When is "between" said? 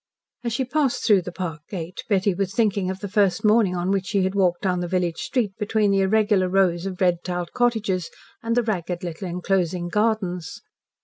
5.59-5.91